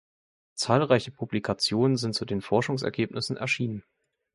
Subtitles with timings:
[0.55, 3.83] Zahlreiche Publikationen sind zu den Forschungsergebnissen erschienen.